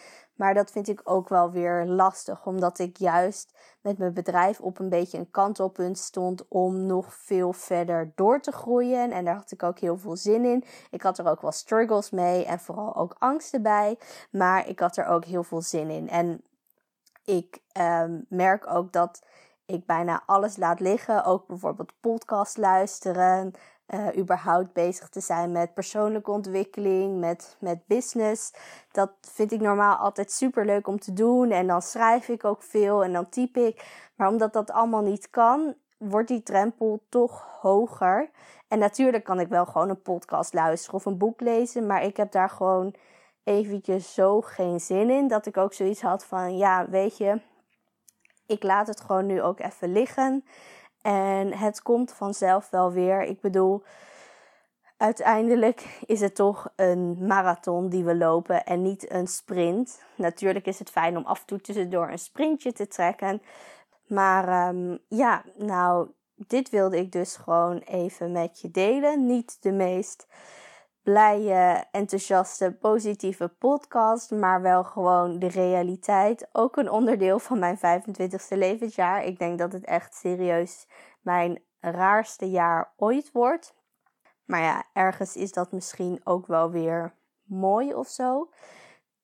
Maar 0.43 0.55
dat 0.55 0.71
vind 0.71 0.89
ik 0.89 1.01
ook 1.05 1.29
wel 1.29 1.51
weer 1.51 1.85
lastig, 1.85 2.47
omdat 2.47 2.79
ik 2.79 2.97
juist 2.97 3.55
met 3.81 3.99
mijn 3.99 4.15
bedrijf 4.15 4.61
op 4.61 4.79
een 4.79 4.89
beetje 4.89 5.19
een 5.19 5.31
kantelpunt 5.31 5.99
stond 5.99 6.49
om 6.49 6.87
nog 6.87 7.15
veel 7.15 7.53
verder 7.53 8.13
door 8.15 8.41
te 8.41 8.53
groeien. 8.53 9.11
En 9.11 9.25
daar 9.25 9.35
had 9.35 9.51
ik 9.51 9.63
ook 9.63 9.79
heel 9.79 9.99
veel 9.99 10.17
zin 10.17 10.45
in. 10.45 10.65
Ik 10.91 11.03
had 11.03 11.19
er 11.19 11.27
ook 11.27 11.41
wel 11.41 11.53
struggles 11.53 12.11
mee 12.11 12.45
en 12.45 12.59
vooral 12.59 12.97
ook 12.97 13.17
angsten 13.19 13.63
bij. 13.63 13.99
Maar 14.31 14.69
ik 14.69 14.81
had 14.81 14.97
er 14.97 15.07
ook 15.07 15.25
heel 15.25 15.45
veel 15.45 15.63
zin 15.63 15.91
in. 15.91 16.09
En 16.09 16.43
ik 17.25 17.63
ehm, 17.73 18.21
merk 18.29 18.71
ook 18.71 18.93
dat 18.93 19.23
ik 19.67 19.87
bijna 19.87 20.23
alles 20.27 20.57
laat 20.57 20.81
liggen. 20.81 21.25
Ook 21.25 21.47
bijvoorbeeld 21.47 21.93
podcast 22.01 22.57
luisteren. 22.57 23.53
Uh, 23.89 24.17
überhaupt 24.17 24.73
bezig 24.73 25.09
te 25.09 25.21
zijn 25.21 25.53
met 25.53 25.75
persoonlijke 25.75 26.31
ontwikkeling, 26.31 27.19
met, 27.19 27.57
met 27.61 27.87
business. 27.87 28.55
Dat 28.93 29.11
vind 29.21 29.53
ik 29.53 29.61
normaal 29.61 29.97
altijd 29.97 30.33
super 30.33 30.67
leuk 30.67 30.87
om 30.87 30.99
te 30.99 31.13
doen. 31.13 31.51
En 31.51 31.67
dan 31.67 31.83
schrijf 31.83 32.29
ik 32.29 32.45
ook 32.45 32.63
veel 32.63 33.05
en 33.05 33.13
dan 33.13 33.29
typ 33.29 33.57
ik. 33.57 34.09
Maar 34.17 34.29
omdat 34.29 34.53
dat 34.53 34.71
allemaal 34.71 35.03
niet 35.03 35.31
kan, 35.31 35.75
wordt 35.99 36.29
die 36.29 36.43
drempel 36.43 37.03
toch 37.09 37.47
hoger. 37.61 38.31
En 38.69 38.79
natuurlijk 38.79 39.25
kan 39.25 39.41
ik 39.41 39.49
wel 39.49 39.67
gewoon 39.67 39.89
een 39.89 40.03
podcast 40.03 40.55
luisteren 40.55 40.95
of 40.95 41.05
een 41.05 41.19
boek 41.19 41.41
lezen. 41.41 41.87
Maar 41.87 42.03
ik 42.03 42.17
heb 42.17 42.33
daar 42.33 42.51
gewoon 42.51 42.95
eventjes 43.45 44.15
zo 44.15 44.41
geen 44.41 44.81
zin 44.81 45.11
in. 45.11 45.29
Dat 45.29 45.47
ik 45.47 45.57
ook 45.57 45.73
zoiets 45.73 46.03
had 46.03 46.25
van, 46.25 46.57
ja, 46.57 46.89
weet 46.89 47.17
je, 47.17 47.41
ik 48.47 48.63
laat 48.63 48.87
het 48.87 49.01
gewoon 49.01 49.27
nu 49.27 49.43
ook 49.43 49.61
even 49.61 49.93
liggen. 49.93 50.45
En 51.03 51.53
het 51.53 51.83
komt 51.83 52.13
vanzelf 52.13 52.71
wel 52.71 52.93
weer. 52.93 53.23
Ik 53.23 53.41
bedoel, 53.41 53.83
uiteindelijk 54.97 55.99
is 56.07 56.21
het 56.21 56.35
toch 56.35 56.73
een 56.77 57.27
marathon 57.27 57.89
die 57.89 58.05
we 58.05 58.17
lopen 58.17 58.65
en 58.65 58.83
niet 58.83 59.11
een 59.11 59.27
sprint. 59.27 60.03
Natuurlijk 60.15 60.67
is 60.67 60.79
het 60.79 60.91
fijn 60.91 61.17
om 61.17 61.25
af 61.25 61.41
en 61.41 61.47
toe 61.47 61.61
tussendoor 61.61 62.09
een 62.09 62.19
sprintje 62.19 62.73
te 62.73 62.89
trekken. 62.89 63.43
Maar 64.07 64.49
ehm, 64.49 64.97
ja, 65.09 65.45
nou, 65.57 66.09
dit 66.35 66.71
wilde 66.71 66.99
ik 66.99 67.13
dus 67.13 67.37
gewoon 67.37 67.79
even 67.79 68.33
met 68.33 68.61
je 68.61 68.71
delen. 68.71 69.27
Niet 69.27 69.57
de 69.61 69.73
meest 69.73 70.27
blije, 71.03 71.85
enthousiaste, 71.91 72.77
positieve 72.81 73.49
podcast, 73.49 74.31
maar 74.31 74.63
wel 74.63 74.85
gewoon 74.85 75.39
de 75.39 75.49
realiteit. 75.49 76.49
Ook 76.53 76.77
een 76.77 76.91
onderdeel 76.91 77.39
van 77.39 77.59
mijn 77.59 77.79
25ste 77.79 78.57
levensjaar. 78.57 79.25
Ik 79.25 79.39
denk 79.39 79.59
dat 79.59 79.73
het 79.73 79.85
echt 79.85 80.15
serieus 80.15 80.87
mijn 81.21 81.63
raarste 81.81 82.51
jaar 82.51 82.93
ooit 82.97 83.33
wordt. 83.33 83.75
Maar 84.45 84.61
ja, 84.61 84.85
ergens 84.93 85.37
is 85.37 85.53
dat 85.53 85.73
misschien 85.73 86.21
ook 86.25 86.47
wel 86.47 86.71
weer 86.71 87.15
mooi 87.43 87.95
of 87.95 88.09
zo. 88.09 88.51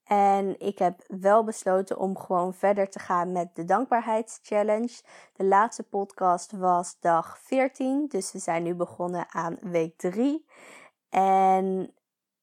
En 0.05 0.61
ik 0.61 0.79
heb 0.79 1.05
wel 1.07 1.45
besloten 1.45 1.99
om 1.99 2.19
gewoon 2.19 2.55
verder 2.55 2.91
te 2.91 2.99
gaan 2.99 3.33
met 3.33 3.55
de 3.55 3.65
dankbaarheidschallenge. 3.65 5.03
De 5.33 5.45
laatste 5.45 5.83
podcast 5.83 6.53
was 6.53 6.97
dag 7.01 7.39
14, 7.39 8.07
dus 8.09 8.33
we 8.33 8.39
zijn 8.39 8.63
nu 8.63 8.75
begonnen 8.75 9.27
aan 9.29 9.57
week 9.61 9.97
3. 9.97 10.47
En 11.11 11.95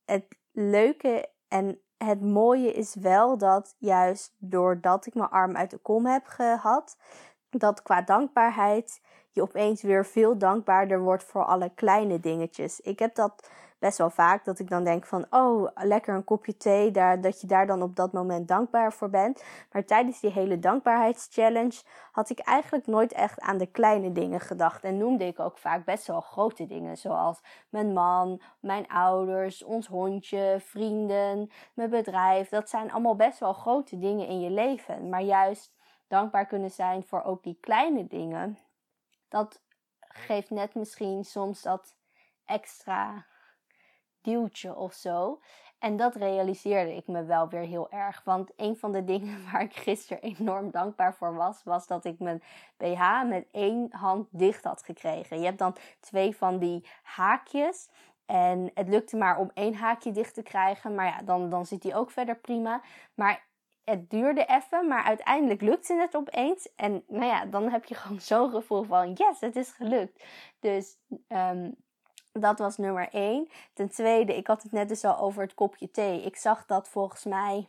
het 0.05 0.25
leuke 0.51 1.29
en 1.47 1.79
het 1.97 2.21
mooie 2.21 2.73
is 2.73 2.95
wel 2.95 3.37
dat 3.37 3.75
juist 3.77 4.35
doordat 4.37 5.05
ik 5.05 5.13
mijn 5.13 5.29
arm 5.29 5.55
uit 5.55 5.69
de 5.69 5.77
kom 5.77 6.05
heb 6.05 6.25
gehad, 6.25 6.97
dat 7.49 7.81
qua 7.81 8.01
dankbaarheid 8.01 9.01
je 9.31 9.41
opeens 9.41 9.81
weer 9.81 10.05
veel 10.05 10.37
dankbaarder 10.37 11.01
wordt 11.01 11.23
voor 11.23 11.45
alle 11.45 11.71
kleine 11.73 12.19
dingetjes. 12.19 12.79
Ik 12.79 12.99
heb 12.99 13.15
dat 13.15 13.49
best 13.85 13.97
wel 13.97 14.09
vaak 14.09 14.45
dat 14.45 14.59
ik 14.59 14.69
dan 14.69 14.83
denk 14.83 15.05
van, 15.05 15.25
oh, 15.29 15.67
lekker 15.75 16.15
een 16.15 16.23
kopje 16.23 16.57
thee, 16.57 16.91
daar, 16.91 17.21
dat 17.21 17.41
je 17.41 17.47
daar 17.47 17.67
dan 17.67 17.81
op 17.81 17.95
dat 17.95 18.13
moment 18.13 18.47
dankbaar 18.47 18.93
voor 18.93 19.09
bent. 19.09 19.43
Maar 19.71 19.85
tijdens 19.85 20.19
die 20.19 20.31
hele 20.31 20.59
dankbaarheidschallenge 20.59 21.81
had 22.11 22.29
ik 22.29 22.39
eigenlijk 22.39 22.87
nooit 22.87 23.13
echt 23.13 23.39
aan 23.39 23.57
de 23.57 23.65
kleine 23.65 24.11
dingen 24.11 24.39
gedacht. 24.39 24.83
En 24.83 24.97
noemde 24.97 25.25
ik 25.25 25.39
ook 25.39 25.57
vaak 25.57 25.85
best 25.85 26.07
wel 26.07 26.21
grote 26.21 26.65
dingen, 26.65 26.97
zoals 26.97 27.41
mijn 27.69 27.93
man, 27.93 28.41
mijn 28.59 28.87
ouders, 28.87 29.63
ons 29.63 29.87
hondje, 29.87 30.57
vrienden, 30.59 31.51
mijn 31.73 31.89
bedrijf. 31.89 32.49
Dat 32.49 32.69
zijn 32.69 32.91
allemaal 32.91 33.15
best 33.15 33.39
wel 33.39 33.53
grote 33.53 33.99
dingen 33.99 34.27
in 34.27 34.39
je 34.39 34.49
leven. 34.49 35.09
Maar 35.09 35.21
juist 35.21 35.73
dankbaar 36.07 36.45
kunnen 36.45 36.71
zijn 36.71 37.03
voor 37.03 37.23
ook 37.23 37.43
die 37.43 37.57
kleine 37.61 38.07
dingen, 38.07 38.57
dat 39.29 39.61
geeft 39.99 40.49
net 40.49 40.75
misschien 40.75 41.23
soms 41.23 41.61
dat 41.61 41.95
extra 42.45 43.25
duwtje 44.25 44.75
of 44.75 44.93
zo. 44.93 45.39
En 45.79 45.97
dat 45.97 46.15
realiseerde 46.15 46.95
ik 46.95 47.07
me 47.07 47.23
wel 47.23 47.49
weer 47.49 47.61
heel 47.61 47.91
erg. 47.91 48.21
Want 48.23 48.51
een 48.55 48.77
van 48.77 48.91
de 48.91 49.03
dingen 49.13 49.51
waar 49.51 49.61
ik 49.61 49.75
gisteren 49.75 50.21
enorm 50.21 50.71
dankbaar 50.71 51.15
voor 51.15 51.35
was, 51.35 51.63
was 51.63 51.87
dat 51.87 52.05
ik 52.05 52.19
mijn 52.19 52.43
BH 52.77 53.23
met 53.25 53.47
één 53.51 53.87
hand 53.91 54.27
dicht 54.31 54.63
had 54.63 54.83
gekregen. 54.83 55.39
Je 55.39 55.45
hebt 55.45 55.59
dan 55.59 55.75
twee 55.99 56.35
van 56.35 56.59
die 56.59 56.87
haakjes. 57.03 57.89
En 58.25 58.71
het 58.73 58.87
lukte 58.87 59.17
maar 59.17 59.37
om 59.37 59.51
één 59.53 59.73
haakje 59.73 60.11
dicht 60.11 60.33
te 60.33 60.43
krijgen. 60.43 60.95
Maar 60.95 61.05
ja, 61.05 61.21
dan, 61.21 61.49
dan 61.49 61.65
zit 61.65 61.81
die 61.81 61.95
ook 61.95 62.11
verder 62.11 62.35
prima. 62.35 62.81
Maar 63.13 63.45
het 63.83 64.09
duurde 64.09 64.45
even, 64.45 64.87
maar 64.87 65.03
uiteindelijk 65.03 65.61
lukte 65.61 65.93
het 65.93 66.15
opeens. 66.15 66.69
En 66.75 67.03
nou 67.07 67.25
ja, 67.25 67.45
dan 67.45 67.69
heb 67.69 67.85
je 67.85 67.95
gewoon 67.95 68.21
zo'n 68.21 68.49
gevoel 68.49 68.83
van 68.83 69.13
yes, 69.13 69.39
het 69.39 69.55
is 69.55 69.71
gelukt. 69.71 70.23
Dus 70.59 70.97
um, 71.27 71.75
dat 72.39 72.59
was 72.59 72.77
nummer 72.77 73.09
één. 73.11 73.49
Ten 73.73 73.89
tweede, 73.89 74.35
ik 74.35 74.47
had 74.47 74.63
het 74.63 74.71
net 74.71 74.89
dus 74.89 75.03
al 75.03 75.17
over 75.17 75.41
het 75.41 75.53
kopje 75.53 75.91
thee. 75.91 76.21
Ik 76.21 76.35
zag 76.35 76.65
dat 76.65 76.87
volgens 76.87 77.23
mij 77.23 77.67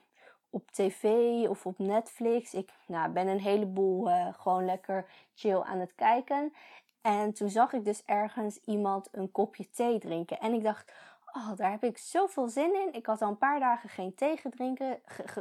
op 0.51 0.71
tv 0.71 1.05
of 1.49 1.67
op 1.67 1.79
Netflix. 1.79 2.55
Ik 2.55 2.73
nou, 2.87 3.11
ben 3.11 3.27
een 3.27 3.41
heleboel 3.41 4.09
uh, 4.09 4.29
gewoon 4.35 4.65
lekker 4.65 5.07
chill 5.35 5.61
aan 5.61 5.79
het 5.79 5.95
kijken. 5.95 6.53
En 7.01 7.33
toen 7.33 7.51
zag 7.51 7.73
ik 7.73 7.85
dus 7.85 8.03
ergens 8.05 8.59
iemand 8.65 9.09
een 9.13 9.31
kopje 9.31 9.71
thee 9.71 9.99
drinken. 9.99 10.41
En 10.41 10.53
ik 10.53 10.63
dacht, 10.63 10.93
oh, 11.37 11.57
daar 11.57 11.71
heb 11.71 11.85
ik 11.85 11.99
zoveel 11.99 12.49
zin 12.49 12.75
in. 12.75 12.93
Ik 12.93 13.07
had 13.07 13.23
al 13.23 13.29
een 13.29 13.39
paar 13.39 13.61
dagen 13.61 13.89
geen 13.89 14.15
thee, 14.15 14.41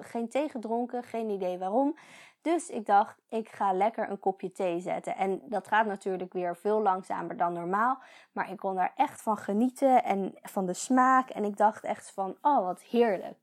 geen 0.01 0.29
thee 0.29 0.49
gedronken, 0.49 1.03
geen 1.03 1.29
idee 1.29 1.57
waarom. 1.57 1.95
Dus 2.41 2.69
ik 2.69 2.85
dacht, 2.85 3.21
ik 3.29 3.49
ga 3.49 3.73
lekker 3.73 4.09
een 4.09 4.19
kopje 4.19 4.51
thee 4.51 4.79
zetten. 4.79 5.15
En 5.15 5.41
dat 5.45 5.67
gaat 5.67 5.85
natuurlijk 5.85 6.33
weer 6.33 6.55
veel 6.55 6.81
langzamer 6.81 7.37
dan 7.37 7.53
normaal. 7.53 7.97
Maar 8.31 8.51
ik 8.51 8.57
kon 8.57 8.75
daar 8.75 8.93
echt 8.95 9.21
van 9.21 9.37
genieten 9.37 10.03
en 10.03 10.33
van 10.41 10.65
de 10.65 10.73
smaak. 10.73 11.29
En 11.29 11.43
ik 11.43 11.57
dacht 11.57 11.83
echt 11.83 12.11
van, 12.11 12.37
oh 12.41 12.65
wat 12.65 12.81
heerlijk. 12.81 13.37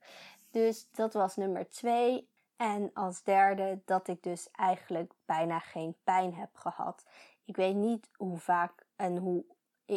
Dus 0.50 0.88
dat 0.90 1.12
was 1.12 1.36
nummer 1.36 1.70
twee. 1.70 2.30
En 2.56 2.90
als 2.94 3.22
derde 3.22 3.80
dat 3.84 4.08
ik 4.08 4.22
dus 4.22 4.50
eigenlijk 4.50 5.12
bijna 5.24 5.58
geen 5.58 5.96
pijn 6.04 6.34
heb 6.34 6.50
gehad. 6.52 7.04
Ik 7.44 7.56
weet 7.56 7.74
niet 7.74 8.10
hoe 8.16 8.38
vaak 8.38 8.86
en 8.96 9.16
hoe. 9.16 9.44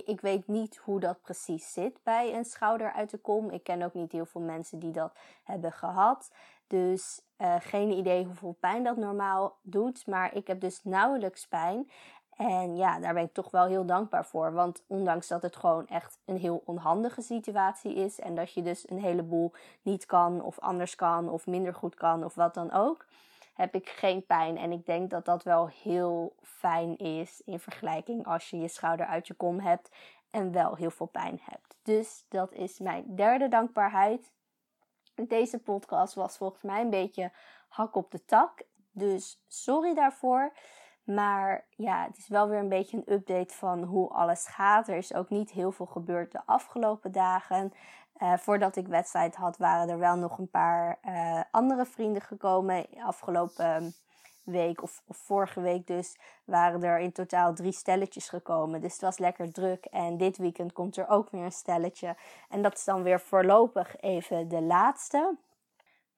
Ik 0.03 0.21
weet 0.21 0.47
niet 0.47 0.77
hoe 0.77 0.99
dat 0.99 1.21
precies 1.21 1.73
zit 1.73 1.99
bij 2.03 2.35
een 2.35 2.45
schouder 2.45 2.91
uit 2.91 3.09
de 3.09 3.17
kom. 3.17 3.49
Ik 3.49 3.63
ken 3.63 3.81
ook 3.81 3.93
niet 3.93 4.11
heel 4.11 4.25
veel 4.25 4.41
mensen 4.41 4.79
die 4.79 4.91
dat 4.91 5.13
hebben 5.43 5.71
gehad. 5.71 6.31
Dus 6.67 7.21
uh, 7.37 7.55
geen 7.59 7.91
idee 7.91 8.25
hoeveel 8.25 8.57
pijn 8.59 8.83
dat 8.83 8.97
normaal 8.97 9.57
doet. 9.61 10.07
Maar 10.07 10.35
ik 10.35 10.47
heb 10.47 10.59
dus 10.59 10.83
nauwelijks 10.83 11.47
pijn. 11.47 11.89
En 12.37 12.75
ja, 12.75 12.99
daar 12.99 13.13
ben 13.13 13.23
ik 13.23 13.33
toch 13.33 13.51
wel 13.51 13.65
heel 13.65 13.85
dankbaar 13.85 14.25
voor. 14.25 14.53
Want 14.53 14.83
ondanks 14.87 15.27
dat 15.27 15.41
het 15.41 15.55
gewoon 15.55 15.87
echt 15.87 16.19
een 16.25 16.37
heel 16.37 16.61
onhandige 16.65 17.21
situatie 17.21 17.93
is. 17.93 18.19
En 18.19 18.35
dat 18.35 18.53
je 18.53 18.61
dus 18.61 18.89
een 18.89 18.99
heleboel 18.99 19.53
niet 19.81 20.05
kan, 20.05 20.41
of 20.41 20.59
anders 20.59 20.95
kan, 20.95 21.29
of 21.29 21.47
minder 21.47 21.73
goed 21.73 21.95
kan, 21.95 22.23
of 22.23 22.35
wat 22.35 22.53
dan 22.53 22.71
ook. 22.71 23.05
Heb 23.55 23.75
ik 23.75 23.89
geen 23.89 24.25
pijn. 24.25 24.57
En 24.57 24.71
ik 24.71 24.85
denk 24.85 25.09
dat 25.09 25.25
dat 25.25 25.43
wel 25.43 25.67
heel 25.67 26.35
fijn 26.41 26.97
is 26.97 27.41
in 27.45 27.59
vergelijking 27.59 28.25
als 28.25 28.49
je 28.49 28.57
je 28.57 28.67
schouder 28.67 29.05
uit 29.05 29.27
je 29.27 29.33
kom 29.33 29.59
hebt 29.59 29.89
en 30.31 30.51
wel 30.51 30.75
heel 30.75 30.91
veel 30.91 31.05
pijn 31.05 31.39
hebt. 31.43 31.75
Dus 31.83 32.25
dat 32.29 32.53
is 32.53 32.79
mijn 32.79 33.15
derde 33.15 33.47
dankbaarheid. 33.47 34.33
Deze 35.15 35.59
podcast 35.59 36.13
was 36.13 36.37
volgens 36.37 36.61
mij 36.61 36.81
een 36.81 36.89
beetje 36.89 37.31
hak 37.67 37.95
op 37.95 38.11
de 38.11 38.25
tak. 38.25 38.63
Dus 38.91 39.43
sorry 39.47 39.93
daarvoor. 39.93 40.53
Maar 41.03 41.65
ja, 41.69 42.05
het 42.05 42.17
is 42.17 42.27
wel 42.27 42.49
weer 42.49 42.59
een 42.59 42.69
beetje 42.69 42.97
een 42.97 43.13
update 43.13 43.53
van 43.53 43.83
hoe 43.83 44.09
alles 44.09 44.47
gaat. 44.47 44.87
Er 44.87 44.97
is 44.97 45.13
ook 45.13 45.29
niet 45.29 45.51
heel 45.51 45.71
veel 45.71 45.85
gebeurd 45.85 46.31
de 46.31 46.41
afgelopen 46.45 47.11
dagen. 47.11 47.73
Uh, 48.17 48.33
voordat 48.37 48.75
ik 48.75 48.87
wedstrijd 48.87 49.35
had, 49.35 49.57
waren 49.57 49.89
er 49.89 49.99
wel 49.99 50.15
nog 50.15 50.37
een 50.37 50.49
paar 50.49 50.97
uh, 51.05 51.41
andere 51.51 51.85
vrienden 51.85 52.21
gekomen. 52.21 52.85
Afgelopen 53.03 53.93
week 54.43 54.83
of, 54.83 55.01
of, 55.07 55.17
vorige 55.17 55.61
week 55.61 55.87
dus 55.87 56.17
waren 56.45 56.83
er 56.83 56.99
in 56.99 57.11
totaal 57.11 57.53
drie 57.53 57.71
stelletjes 57.71 58.29
gekomen. 58.29 58.81
Dus 58.81 58.91
het 58.91 59.01
was 59.01 59.17
lekker 59.17 59.51
druk. 59.51 59.85
En 59.85 60.17
dit 60.17 60.37
weekend 60.37 60.73
komt 60.73 60.97
er 60.97 61.07
ook 61.07 61.29
weer 61.29 61.43
een 61.43 61.51
stelletje. 61.51 62.15
En 62.49 62.61
dat 62.61 62.73
is 62.73 62.83
dan 62.83 63.03
weer 63.03 63.19
voorlopig 63.19 64.01
even 64.01 64.47
de 64.47 64.61
laatste. 64.61 65.35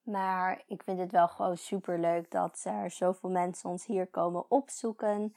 Maar 0.02 0.62
ik 0.66 0.82
vind 0.82 0.98
het 0.98 1.12
wel 1.12 1.28
gewoon 1.28 1.56
super 1.56 1.98
leuk 1.98 2.30
dat 2.30 2.60
er 2.64 2.90
zoveel 2.90 3.30
mensen 3.30 3.70
ons 3.70 3.86
hier 3.86 4.06
komen 4.06 4.50
opzoeken. 4.50 5.34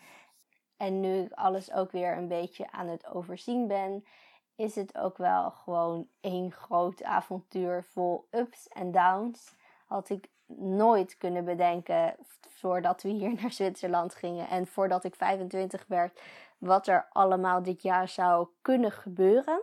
En 0.77 1.00
nu 1.00 1.22
ik 1.22 1.32
alles 1.32 1.72
ook 1.72 1.91
weer 1.91 2.18
een 2.18 2.27
beetje 2.27 2.72
aan 2.72 2.88
het 2.88 3.08
overzien 3.08 3.68
ben, 3.68 4.06
is 4.55 4.75
het 4.75 4.98
ook 4.98 5.17
wel 5.17 5.51
gewoon 5.51 6.08
één 6.22 6.51
groot 6.51 7.03
avontuur 7.03 7.84
vol 7.84 8.27
ups 8.31 8.67
en 8.67 8.91
downs. 8.91 9.55
Had 9.86 10.10
ik 10.10 10.29
nooit 10.58 11.17
kunnen 11.17 11.46
bedenken 11.46 12.15
voordat 12.50 13.01
we 13.01 13.10
hier 13.10 13.34
naar 13.41 13.51
Zwitserland 13.51 14.15
gingen 14.15 14.48
en 14.48 14.67
voordat 14.67 15.03
ik 15.03 15.15
25 15.15 15.86
werd, 15.88 16.22
wat 16.58 16.88
er 16.88 17.08
allemaal 17.12 17.63
dit 17.63 17.81
jaar 17.81 18.08
zou 18.08 18.48
kunnen 18.62 18.91
gebeuren. 18.91 19.62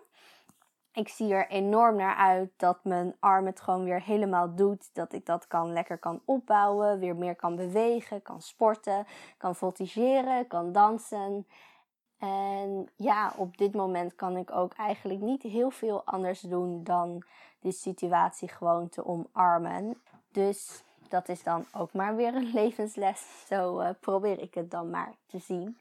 Ik 0.92 1.08
zie 1.08 1.34
er 1.34 1.48
enorm 1.48 1.96
naar 1.96 2.16
uit 2.16 2.50
dat 2.56 2.84
mijn 2.84 3.16
arm 3.20 3.46
het 3.46 3.60
gewoon 3.60 3.84
weer 3.84 4.02
helemaal 4.02 4.54
doet. 4.54 4.90
Dat 4.92 5.12
ik 5.12 5.26
dat 5.26 5.46
kan, 5.46 5.72
lekker 5.72 5.98
kan 5.98 6.22
opbouwen, 6.24 6.98
weer 6.98 7.16
meer 7.16 7.36
kan 7.36 7.56
bewegen, 7.56 8.22
kan 8.22 8.42
sporten, 8.42 9.06
kan 9.36 9.56
voltigeren, 9.56 10.46
kan 10.46 10.72
dansen. 10.72 11.46
En 12.18 12.88
ja, 12.96 13.32
op 13.36 13.56
dit 13.56 13.74
moment 13.74 14.14
kan 14.14 14.36
ik 14.36 14.50
ook 14.50 14.72
eigenlijk 14.72 15.20
niet 15.20 15.42
heel 15.42 15.70
veel 15.70 16.02
anders 16.04 16.40
doen 16.40 16.84
dan 16.84 17.22
die 17.60 17.72
situatie 17.72 18.48
gewoon 18.48 18.88
te 18.88 19.04
omarmen. 19.04 20.02
Dus 20.32 20.82
dat 21.08 21.28
is 21.28 21.42
dan 21.42 21.64
ook 21.72 21.92
maar 21.92 22.16
weer 22.16 22.34
een 22.34 22.50
levensles. 22.60 23.44
Zo 23.46 23.80
uh, 23.80 23.90
probeer 24.00 24.38
ik 24.40 24.54
het 24.54 24.70
dan 24.70 24.90
maar 24.90 25.14
te 25.26 25.38
zien. 25.38 25.78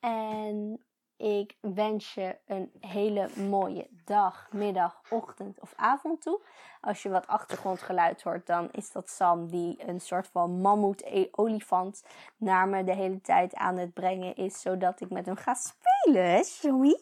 En 0.00 0.82
ik 1.18 1.56
wens 1.60 2.14
je 2.14 2.36
een 2.46 2.72
hele 2.80 3.28
mooie 3.48 3.88
dag, 4.04 4.48
middag, 4.52 5.00
ochtend 5.10 5.60
of 5.60 5.72
avond 5.76 6.22
toe. 6.22 6.40
Als 6.80 7.02
je 7.02 7.08
wat 7.08 7.26
achtergrondgeluid 7.26 8.22
hoort, 8.22 8.46
dan 8.46 8.68
is 8.72 8.92
dat 8.92 9.08
Sam 9.10 9.48
die 9.48 9.88
een 9.88 10.00
soort 10.00 10.26
van 10.26 10.60
mammoet-olifant 10.60 12.04
naar 12.36 12.68
me 12.68 12.84
de 12.84 12.94
hele 12.94 13.20
tijd 13.20 13.54
aan 13.54 13.76
het 13.76 13.94
brengen 13.94 14.34
is. 14.34 14.60
Zodat 14.60 15.00
ik 15.00 15.10
met 15.10 15.26
hem 15.26 15.36
ga 15.36 15.54
spelen, 15.54 16.42
Joey. 16.60 17.00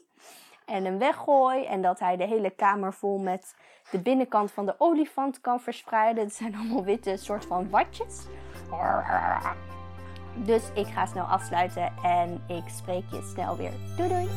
En 0.67 0.85
hem 0.85 0.99
weggooi 0.99 1.65
en 1.65 1.83
dat 1.83 1.99
hij 1.99 2.17
de 2.17 2.27
hele 2.27 2.51
kamer 2.51 2.95
vol 2.95 3.19
met 3.19 3.55
de 3.91 3.99
binnenkant 3.99 4.53
van 4.53 4.67
de 4.67 4.75
olifant 4.79 5.41
kan 5.41 5.61
verspreiden. 5.61 6.25
Het 6.25 6.35
zijn 6.35 6.55
allemaal 6.55 6.85
witte 6.85 7.17
soort 7.17 7.45
van 7.45 7.71
watjes. 7.71 8.27
Dus 10.37 10.63
ik 10.75 10.87
ga 10.87 11.07
snel 11.07 11.25
afsluiten 11.25 11.93
en 12.03 12.41
ik 12.47 12.65
spreek 12.67 13.05
je 13.11 13.31
snel 13.35 13.57
weer. 13.57 13.73
Doei 13.97 14.09
doei! 14.09 14.29